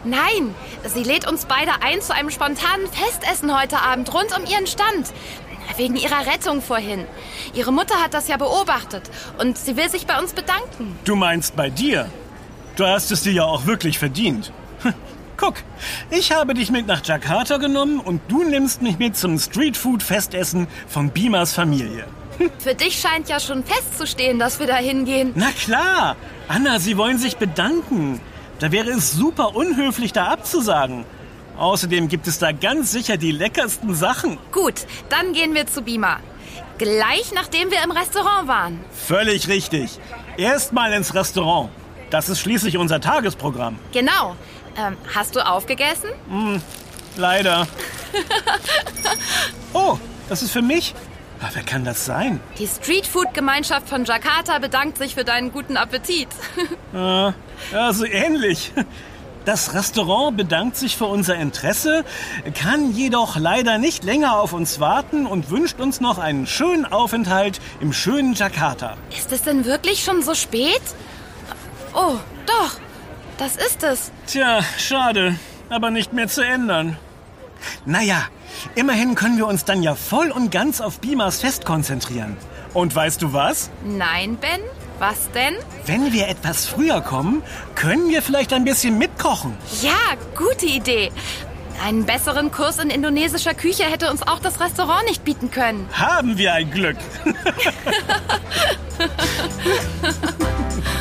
Nein, 0.04 0.54
sie 0.86 1.02
lädt 1.02 1.26
uns 1.28 1.44
beide 1.44 1.72
ein 1.82 2.00
zu 2.00 2.14
einem 2.14 2.30
spontanen 2.30 2.86
Festessen 2.90 3.58
heute 3.58 3.80
Abend 3.82 4.12
rund 4.14 4.34
um 4.38 4.46
ihren 4.46 4.66
Stand. 4.66 5.12
Wegen 5.76 5.96
ihrer 5.96 6.26
Rettung 6.26 6.62
vorhin. 6.62 7.06
Ihre 7.54 7.72
Mutter 7.72 7.96
hat 8.02 8.14
das 8.14 8.28
ja 8.28 8.36
beobachtet 8.38 9.02
und 9.38 9.58
sie 9.58 9.76
will 9.76 9.88
sich 9.90 10.06
bei 10.06 10.18
uns 10.18 10.32
bedanken. 10.32 10.98
Du 11.04 11.16
meinst 11.16 11.54
bei 11.54 11.68
dir? 11.70 12.08
Du 12.76 12.86
hast 12.86 13.10
es 13.10 13.22
dir 13.22 13.32
ja 13.32 13.44
auch 13.44 13.66
wirklich 13.66 13.98
verdient. 13.98 14.52
Hm, 14.82 14.94
Guck, 15.36 15.54
ich 16.10 16.32
habe 16.32 16.52
dich 16.52 16.70
mit 16.70 16.86
nach 16.86 17.04
Jakarta 17.04 17.56
genommen 17.56 17.98
und 17.98 18.20
du 18.28 18.44
nimmst 18.44 18.82
mich 18.82 18.98
mit 18.98 19.16
zum 19.16 19.38
Streetfood-Festessen 19.38 20.68
von 20.86 21.10
Bimas 21.10 21.54
Familie. 21.54 22.04
Für 22.58 22.74
dich 22.74 23.00
scheint 23.00 23.28
ja 23.28 23.40
schon 23.40 23.64
festzustehen, 23.64 24.38
dass 24.38 24.60
wir 24.60 24.66
da 24.66 24.76
hingehen. 24.76 25.32
Na 25.34 25.50
klar! 25.50 26.16
Anna, 26.48 26.78
sie 26.78 26.96
wollen 26.96 27.18
sich 27.18 27.36
bedanken. 27.36 28.20
Da 28.58 28.70
wäre 28.70 28.90
es 28.90 29.12
super 29.12 29.54
unhöflich, 29.56 30.12
da 30.12 30.26
abzusagen. 30.26 31.04
Außerdem 31.58 32.08
gibt 32.08 32.26
es 32.26 32.38
da 32.38 32.52
ganz 32.52 32.92
sicher 32.92 33.16
die 33.16 33.32
leckersten 33.32 33.94
Sachen. 33.94 34.38
Gut, 34.52 34.86
dann 35.08 35.32
gehen 35.32 35.54
wir 35.54 35.66
zu 35.66 35.82
Bima. 35.82 36.18
Gleich 36.78 37.32
nachdem 37.34 37.70
wir 37.70 37.82
im 37.82 37.90
Restaurant 37.90 38.48
waren. 38.48 38.80
Völlig 38.92 39.48
richtig. 39.48 39.98
Erstmal 40.36 40.92
ins 40.92 41.14
Restaurant. 41.14 41.70
Das 42.10 42.28
ist 42.28 42.40
schließlich 42.40 42.76
unser 42.76 43.00
Tagesprogramm. 43.00 43.78
Genau. 43.92 44.36
Ähm, 44.76 44.96
hast 45.14 45.36
du 45.36 45.46
aufgegessen? 45.46 46.10
Leider. 47.16 47.66
Oh, 49.72 49.98
das 50.28 50.42
ist 50.42 50.50
für 50.50 50.62
mich? 50.62 50.94
Ah, 51.40 51.48
wer 51.52 51.62
kann 51.62 51.84
das 51.84 52.04
sein? 52.04 52.40
Die 52.58 52.66
Streetfood-Gemeinschaft 52.66 53.88
von 53.88 54.04
Jakarta 54.04 54.58
bedankt 54.58 54.98
sich 54.98 55.14
für 55.14 55.22
deinen 55.24 55.52
guten 55.52 55.76
Appetit. 55.76 56.28
Ja, 57.72 57.92
so 57.92 58.04
ähnlich. 58.04 58.72
Das 59.44 59.74
Restaurant 59.74 60.36
bedankt 60.36 60.76
sich 60.76 60.96
für 60.96 61.06
unser 61.06 61.36
Interesse, 61.36 62.04
kann 62.54 62.92
jedoch 62.92 63.36
leider 63.36 63.78
nicht 63.78 64.02
länger 64.02 64.38
auf 64.38 64.52
uns 64.52 64.80
warten 64.80 65.24
und 65.26 65.50
wünscht 65.50 65.78
uns 65.78 66.00
noch 66.00 66.18
einen 66.18 66.48
schönen 66.48 66.84
Aufenthalt 66.84 67.60
im 67.80 67.92
schönen 67.92 68.34
Jakarta. 68.34 68.96
Ist 69.16 69.30
es 69.30 69.42
denn 69.42 69.64
wirklich 69.64 70.02
schon 70.02 70.22
so 70.22 70.34
spät? 70.34 70.82
Oh, 71.94 72.16
doch. 72.46 72.76
Das 73.38 73.56
ist 73.56 73.82
es. 73.82 74.12
Tja, 74.26 74.60
schade, 74.76 75.36
aber 75.70 75.90
nicht 75.90 76.12
mehr 76.12 76.28
zu 76.28 76.42
ändern. 76.42 76.98
Naja, 77.86 78.24
immerhin 78.74 79.14
können 79.14 79.38
wir 79.38 79.46
uns 79.46 79.64
dann 79.64 79.82
ja 79.82 79.94
voll 79.94 80.30
und 80.30 80.50
ganz 80.50 80.80
auf 80.80 81.00
Bimas 81.00 81.40
Fest 81.40 81.64
konzentrieren. 81.64 82.36
Und 82.74 82.94
weißt 82.94 83.22
du 83.22 83.32
was? 83.32 83.70
Nein, 83.84 84.36
Ben? 84.36 84.60
Was 84.98 85.30
denn? 85.30 85.54
Wenn 85.86 86.12
wir 86.12 86.28
etwas 86.28 86.66
früher 86.66 87.00
kommen, 87.00 87.42
können 87.74 88.10
wir 88.10 88.20
vielleicht 88.20 88.52
ein 88.52 88.64
bisschen 88.64 88.98
mitkochen. 88.98 89.56
Ja, 89.80 89.96
gute 90.36 90.66
Idee. 90.66 91.10
Einen 91.82 92.04
besseren 92.04 92.52
Kurs 92.52 92.78
in 92.78 92.90
indonesischer 92.90 93.54
Küche 93.54 93.84
hätte 93.84 94.10
uns 94.10 94.20
auch 94.22 94.40
das 94.40 94.60
Restaurant 94.60 95.06
nicht 95.08 95.24
bieten 95.24 95.50
können. 95.50 95.88
Haben 95.94 96.36
wir 96.36 96.52
ein 96.52 96.70
Glück. 96.70 96.98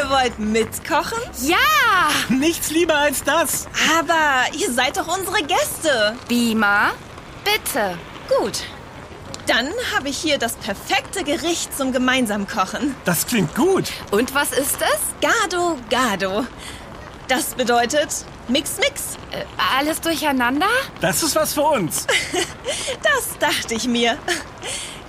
Ihr 0.00 0.08
wollt 0.08 0.38
mitkochen? 0.38 1.18
Ja! 1.42 1.56
Nichts 2.30 2.70
lieber 2.70 2.96
als 2.96 3.22
das. 3.22 3.68
Aber 3.98 4.56
ihr 4.56 4.72
seid 4.72 4.96
doch 4.96 5.06
unsere 5.06 5.42
Gäste. 5.42 6.16
Bima, 6.26 6.92
bitte. 7.44 7.98
Gut. 8.38 8.62
Dann 9.46 9.68
habe 9.94 10.08
ich 10.08 10.16
hier 10.16 10.38
das 10.38 10.54
perfekte 10.54 11.22
Gericht 11.22 11.76
zum 11.76 11.92
gemeinsamen 11.92 12.46
Kochen. 12.48 12.94
Das 13.04 13.26
klingt 13.26 13.54
gut. 13.54 13.92
Und 14.10 14.34
was 14.34 14.52
ist 14.52 14.78
es? 14.80 15.00
Gado 15.20 15.76
Gado. 15.90 16.46
Das 17.28 17.54
bedeutet 17.54 18.08
Mix 18.48 18.78
Mix. 18.78 19.18
Äh, 19.32 19.44
alles 19.76 20.00
durcheinander? 20.00 20.68
Das 21.02 21.22
ist 21.22 21.36
was 21.36 21.52
für 21.52 21.62
uns. 21.62 22.06
Das 23.02 23.36
dachte 23.38 23.74
ich 23.74 23.86
mir. 23.86 24.16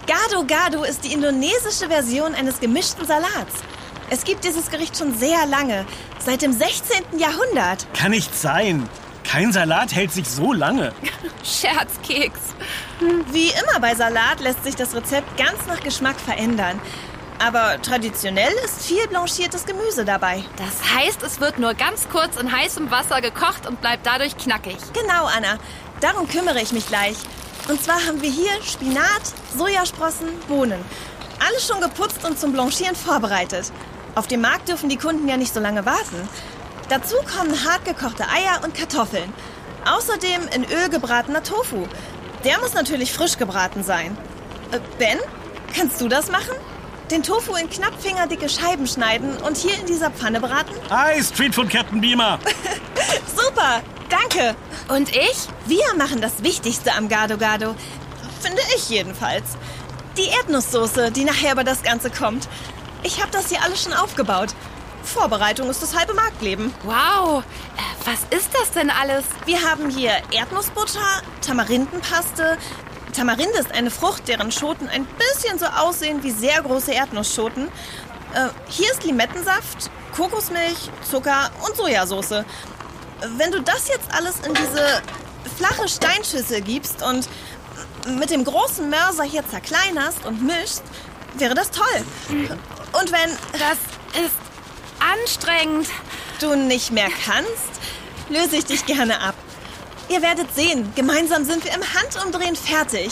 Gado 0.06 0.44
Gado 0.46 0.84
ist 0.84 1.04
die 1.06 1.14
indonesische 1.14 1.88
Version 1.88 2.34
eines 2.36 2.60
gemischten 2.60 3.06
Salats. 3.06 3.56
Es 4.14 4.26
gibt 4.26 4.44
dieses 4.44 4.70
Gericht 4.70 4.98
schon 4.98 5.18
sehr 5.18 5.46
lange, 5.46 5.86
seit 6.20 6.42
dem 6.42 6.52
16. 6.52 7.18
Jahrhundert. 7.18 7.88
Kann 7.94 8.12
nicht 8.12 8.38
sein. 8.38 8.90
Kein 9.24 9.54
Salat 9.54 9.96
hält 9.96 10.12
sich 10.12 10.28
so 10.28 10.52
lange. 10.52 10.92
Scherzkeks. 11.46 12.40
Wie 13.32 13.48
immer 13.48 13.80
bei 13.80 13.96
Salat 13.96 14.42
lässt 14.42 14.66
sich 14.66 14.76
das 14.76 14.94
Rezept 14.94 15.38
ganz 15.38 15.66
nach 15.66 15.80
Geschmack 15.80 16.20
verändern. 16.20 16.78
Aber 17.40 17.82
traditionell 17.82 18.52
ist 18.66 18.86
viel 18.86 19.08
blanchiertes 19.08 19.66
Gemüse 19.66 20.04
dabei. 20.04 20.44
Das 20.58 20.94
heißt, 20.94 21.24
es 21.24 21.40
wird 21.40 21.58
nur 21.58 21.74
ganz 21.74 22.10
kurz 22.10 22.36
in 22.36 22.52
heißem 22.52 22.92
Wasser 22.92 23.22
gekocht 23.22 23.66
und 23.66 23.80
bleibt 23.80 24.06
dadurch 24.06 24.36
knackig. 24.38 24.76
Genau, 24.92 25.24
Anna. 25.26 25.58
Darum 26.02 26.28
kümmere 26.28 26.62
ich 26.62 26.74
mich 26.74 26.86
gleich. 26.86 27.16
Und 27.70 27.82
zwar 27.82 28.06
haben 28.06 28.22
wir 28.22 28.30
hier 28.30 28.52
Spinat, 28.62 29.22
Sojasprossen, 29.58 30.28
Bohnen. 30.50 30.84
Alles 31.48 31.66
schon 31.66 31.80
geputzt 31.80 32.26
und 32.26 32.38
zum 32.38 32.52
Blanchieren 32.52 32.96
vorbereitet. 32.96 33.72
Auf 34.16 34.28
dem 34.28 34.42
Markt 34.42 34.68
dürfen 34.68 34.90
die 34.90 34.98
Kunden 34.98 35.28
ja 35.28 35.38
nicht 35.38 35.54
so 35.54 35.60
lange 35.60 35.86
warten. 35.86 36.28
Dazu 36.90 37.16
kommen 37.18 37.64
hartgekochte 37.66 38.24
Eier 38.24 38.64
und 38.64 38.76
Kartoffeln. 38.76 39.32
Außerdem 39.86 40.48
in 40.54 40.66
Öl 40.66 40.90
gebratener 40.90 41.44
Tofu. 41.44 41.88
Der 42.44 42.60
muss 42.60 42.74
natürlich 42.74 43.14
frisch 43.14 43.38
gebraten 43.38 43.84
sein. 43.84 44.18
Äh, 44.72 44.80
ben, 44.98 45.18
kannst 45.76 46.02
du 46.02 46.10
das 46.10 46.30
machen? 46.30 46.56
Den 47.10 47.24
Tofu 47.24 47.56
in 47.56 47.70
knapp 47.70 47.94
fingerdicke 48.02 48.50
Scheiben 48.50 48.88
schneiden 48.88 49.38
und 49.38 49.58
hier 49.58 49.78
in 49.80 49.86
dieser 49.86 50.12
Pfanne 50.12 50.42
braten? 50.42 50.76
Hi, 50.90 51.22
Streetfood 51.24 51.70
Captain 51.70 52.02
Beamer. 52.02 52.40
Super, 53.36 53.82
danke. 54.10 54.56
Und 54.88 55.10
ich? 55.16 55.48
Wir 55.66 55.94
machen 55.98 56.22
das 56.22 56.44
Wichtigste 56.44 56.94
am 56.94 57.08
Gado 57.08 57.38
Gado. 57.38 57.76
Finde 58.42 58.62
ich 58.76 58.90
jedenfalls. 58.90 59.58
Die 60.18 60.28
Erdnusssoße, 60.28 61.12
die 61.12 61.24
nachher 61.24 61.54
über 61.54 61.64
das 61.64 61.84
Ganze 61.84 62.10
kommt. 62.10 62.48
Ich 63.04 63.20
habe 63.20 63.32
das 63.32 63.50
hier 63.50 63.62
alles 63.64 63.84
schon 63.84 63.94
aufgebaut. 63.94 64.50
Vorbereitung 65.04 65.70
ist 65.70 65.82
das 65.82 65.98
halbe 65.98 66.14
Marktleben. 66.14 66.74
Wow, 66.84 67.44
äh, 67.44 68.06
was 68.06 68.38
ist 68.38 68.50
das 68.54 68.72
denn 68.72 68.92
alles? 68.92 69.24
Wir 69.46 69.62
haben 69.64 69.90
hier 69.90 70.12
Erdnussbutter, 70.32 71.24
Tamarindenpaste. 71.42 72.58
Tamarinde 73.12 73.58
ist 73.60 73.72
eine 73.74 73.92
Frucht, 73.92 74.28
deren 74.28 74.52
Schoten 74.52 74.88
ein 74.88 75.06
bisschen 75.06 75.60
so 75.60 75.66
aussehen 75.66 76.24
wie 76.24 76.32
sehr 76.32 76.62
große 76.62 76.92
Erdnussschoten. 76.94 77.68
Äh, 78.34 78.48
hier 78.70 78.92
ist 78.92 79.04
Limettensaft, 79.04 79.90
Kokosmilch, 80.16 80.90
Zucker 81.10 81.50
und 81.66 81.76
Sojasauce. 81.76 82.46
Wenn 83.38 83.52
du 83.52 83.62
das 83.62 83.88
jetzt 83.88 84.14
alles 84.16 84.40
in 84.46 84.54
diese 84.54 85.02
flache 85.58 85.88
Steinschüssel 85.90 86.62
gibst 86.62 87.04
und 87.04 87.28
mit 88.08 88.30
dem 88.30 88.44
großen 88.44 88.90
Mörser 88.90 89.24
hier 89.24 89.48
zerkleinerst 89.48 90.26
und 90.26 90.44
mischst, 90.44 90.84
wäre 91.36 91.54
das 91.54 91.72
toll. 91.72 92.58
Und 92.94 93.12
wenn 93.12 93.30
Das 93.54 93.78
ist 94.24 94.36
anstrengend. 95.00 95.88
du 96.40 96.56
nicht 96.56 96.92
mehr 96.92 97.10
kannst, 97.26 97.72
löse 98.30 98.56
ich 98.58 98.66
dich 98.66 98.86
gerne 98.86 99.20
ab. 99.22 99.36
Ihr 100.10 100.22
werdet 100.22 100.54
sehen, 100.56 100.92
gemeinsam 100.96 101.46
sind 101.46 101.64
wir 101.64 101.72
im 101.74 101.82
Handumdrehen 101.94 102.56
fertig. 102.56 103.12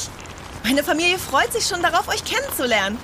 Meine 0.63 0.83
Familie 0.83 1.17
freut 1.19 1.53
sich 1.53 1.65
schon 1.65 1.81
darauf, 1.81 2.07
euch 2.07 2.23
kennenzulernen. 2.25 2.97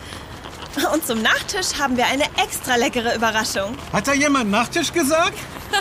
Und 0.94 1.08
zum 1.08 1.22
Nachtisch 1.22 1.80
haben 1.80 1.96
wir 1.96 2.06
eine 2.08 2.26
extra 2.44 2.76
leckere 2.76 3.16
Überraschung. 3.16 3.78
Hat 3.94 4.08
da 4.08 4.14
jemand 4.14 4.52
Nachtisch 4.52 4.92
gesagt? 4.92 5.38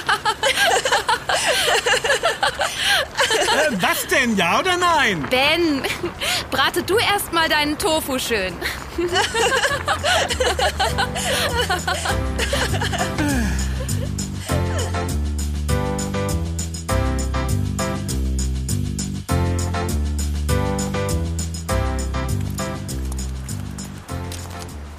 äh, 3.30 3.76
was 3.80 4.06
denn, 4.06 4.36
ja 4.36 4.58
oder 4.60 4.76
nein? 4.76 5.26
Ben, 5.30 5.82
brate 6.50 6.82
du 6.82 6.98
erst 6.98 7.32
mal 7.32 7.48
deinen 7.48 7.78
Tofu 7.78 8.18
schön. 8.18 8.54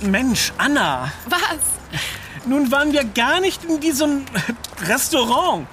Mensch, 0.01 0.53
Anna, 0.58 1.12
Was? 1.27 1.39
nun 2.46 2.72
waren 2.72 2.91
wir 2.94 3.03
gar 3.03 3.39
nicht 3.39 3.63
in 3.63 3.79
diesem 3.79 4.25
Restaurant. 4.88 5.67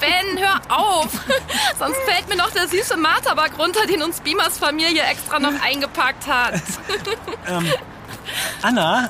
Ben, 0.00 0.38
hör 0.38 0.60
auf. 0.68 1.08
Sonst 1.78 1.98
fällt 2.06 2.28
mir 2.28 2.36
noch 2.36 2.50
der 2.50 2.68
süße 2.68 2.96
Martabak 2.96 3.58
runter, 3.58 3.86
den 3.86 4.02
uns 4.02 4.20
Beamers 4.20 4.58
Familie 4.58 5.02
extra 5.02 5.38
noch 5.38 5.60
eingepackt 5.62 6.26
hat. 6.26 6.54
Anna, 8.62 9.08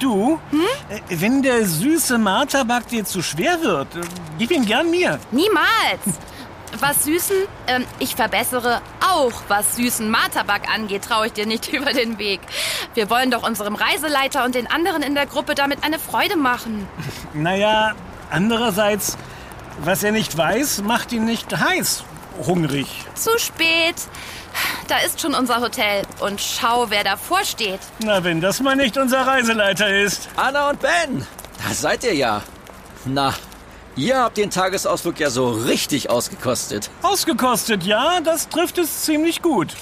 du, 0.00 0.40
äh, 0.88 1.00
wenn 1.10 1.42
der 1.42 1.66
süße 1.66 2.18
Martabak 2.18 2.88
dir 2.88 3.04
zu 3.04 3.22
schwer 3.22 3.60
wird, 3.62 3.88
gib 4.38 4.50
ihn 4.50 4.64
gern 4.64 4.90
mir. 4.90 5.18
Niemals. 5.30 6.18
Was 6.78 7.04
Süßen, 7.04 7.36
ähm, 7.66 7.84
ich 7.98 8.14
verbessere 8.14 8.80
auch, 9.00 9.32
was 9.48 9.76
süßen 9.76 10.08
Martabak 10.08 10.72
angeht, 10.72 11.04
traue 11.04 11.26
ich 11.26 11.32
dir 11.32 11.46
nicht 11.46 11.68
über 11.72 11.92
den 11.92 12.18
Weg. 12.18 12.40
Wir 12.94 13.10
wollen 13.10 13.30
doch 13.30 13.42
unserem 13.42 13.74
Reiseleiter 13.74 14.44
und 14.44 14.54
den 14.54 14.70
anderen 14.70 15.02
in 15.02 15.14
der 15.14 15.26
Gruppe 15.26 15.54
damit 15.54 15.82
eine 15.82 15.98
Freude 15.98 16.36
machen. 16.36 16.86
Naja, 17.34 17.94
andererseits, 18.30 19.18
was 19.78 20.02
er 20.02 20.12
nicht 20.12 20.36
weiß, 20.36 20.82
macht 20.82 21.12
ihn 21.12 21.24
nicht 21.24 21.56
heiß, 21.56 22.04
hungrig. 22.46 22.86
Zu 23.14 23.38
spät. 23.38 23.96
Da 24.88 24.98
ist 24.98 25.20
schon 25.20 25.34
unser 25.34 25.60
Hotel. 25.60 26.02
Und 26.20 26.40
schau, 26.40 26.90
wer 26.90 27.04
davor 27.04 27.44
steht. 27.44 27.80
Na, 28.02 28.24
wenn 28.24 28.40
das 28.40 28.60
mal 28.60 28.76
nicht 28.76 28.98
unser 28.98 29.26
Reiseleiter 29.26 29.88
ist. 29.88 30.28
Anna 30.36 30.70
und 30.70 30.80
Ben, 30.80 31.26
da 31.64 31.72
seid 31.72 32.04
ihr 32.04 32.14
ja. 32.14 32.42
Na, 33.04 33.34
ihr 33.96 34.18
habt 34.18 34.36
den 34.36 34.50
Tagesausflug 34.50 35.20
ja 35.20 35.30
so 35.30 35.50
richtig 35.50 36.10
ausgekostet. 36.10 36.90
Ausgekostet, 37.02 37.84
ja, 37.84 38.20
das 38.20 38.48
trifft 38.48 38.78
es 38.78 39.02
ziemlich 39.02 39.42
gut. 39.42 39.74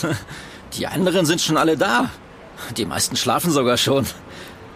Die 0.74 0.86
anderen 0.86 1.24
sind 1.24 1.40
schon 1.40 1.56
alle 1.56 1.76
da. 1.76 2.10
Die 2.76 2.86
meisten 2.86 3.16
schlafen 3.16 3.50
sogar 3.50 3.76
schon. 3.76 4.06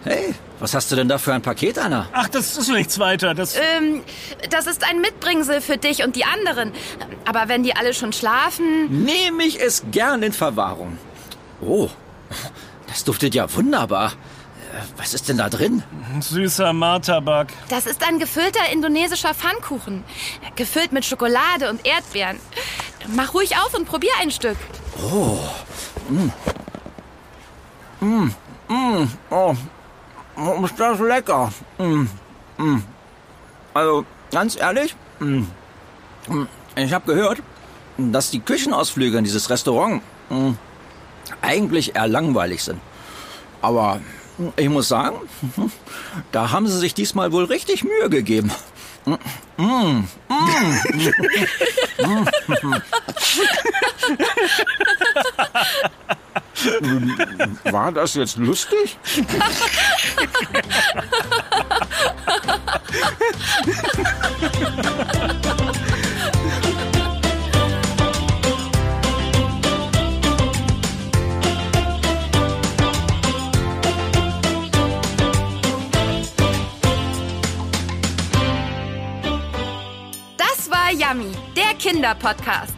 Hey, 0.08 0.34
was 0.58 0.72
hast 0.72 0.90
du 0.90 0.96
denn 0.96 1.06
da 1.06 1.18
für 1.18 1.34
ein 1.34 1.42
Paket, 1.42 1.78
Anna? 1.78 2.08
Ach, 2.14 2.28
das 2.28 2.56
ist 2.56 2.68
nichts 2.70 2.98
weiter. 2.98 3.34
Das, 3.34 3.54
Ähm, 3.56 4.02
das 4.48 4.66
ist 4.66 4.82
ein 4.88 5.02
Mitbringsel 5.02 5.60
für 5.60 5.76
dich 5.76 6.02
und 6.02 6.16
die 6.16 6.24
anderen. 6.24 6.72
Aber 7.26 7.48
wenn 7.48 7.62
die 7.62 7.76
alle 7.76 7.92
schon 7.92 8.14
schlafen. 8.14 9.04
Nehme 9.04 9.44
ich 9.44 9.60
es 9.60 9.84
gern 9.90 10.22
in 10.22 10.32
Verwahrung. 10.32 10.96
Oh, 11.60 11.90
das 12.86 13.04
duftet 13.04 13.34
ja 13.34 13.54
wunderbar. 13.54 14.12
Äh, 14.12 14.80
Was 14.96 15.12
ist 15.12 15.28
denn 15.28 15.36
da 15.36 15.50
drin? 15.50 15.82
süßer 16.20 16.72
Martabak. 16.72 17.48
Das 17.68 17.84
ist 17.84 18.02
ein 18.08 18.18
gefüllter 18.18 18.72
indonesischer 18.72 19.34
Pfannkuchen. 19.34 20.04
Gefüllt 20.56 20.92
mit 20.92 21.04
Schokolade 21.04 21.68
und 21.68 21.84
Erdbeeren. 21.86 22.38
Mach 23.08 23.34
ruhig 23.34 23.56
auf 23.58 23.74
und 23.74 23.84
probier 23.86 24.12
ein 24.22 24.30
Stück. 24.30 24.56
Oh, 25.02 25.38
ist 30.64 30.78
das 30.78 30.98
lecker. 31.00 31.52
Mm, 31.78 32.06
mm. 32.58 32.82
Also, 33.74 34.04
ganz 34.30 34.56
ehrlich, 34.56 34.94
mm, 35.18 35.42
mm, 36.28 36.46
ich 36.76 36.92
habe 36.92 37.12
gehört, 37.12 37.42
dass 37.96 38.30
die 38.30 38.40
Küchenausflüge 38.40 39.18
in 39.18 39.24
dieses 39.24 39.50
Restaurant 39.50 40.02
mm, 40.30 40.52
eigentlich 41.42 41.96
eher 41.96 42.08
langweilig 42.08 42.62
sind. 42.62 42.80
Aber 43.60 44.00
mm, 44.38 44.48
ich 44.56 44.68
muss 44.68 44.88
sagen, 44.88 45.16
da 46.32 46.50
haben 46.50 46.68
sie 46.68 46.78
sich 46.78 46.94
diesmal 46.94 47.32
wohl 47.32 47.44
richtig 47.44 47.84
Mühe 47.84 48.08
gegeben. 48.08 48.52
War 57.64 57.92
das 57.92 58.14
jetzt 58.14 58.36
lustig? 58.36 58.98
Das 80.36 80.70
war 80.70 80.90
Yummy, 80.92 81.32
der 81.56 81.74
Kinderpodcast. 81.78 82.77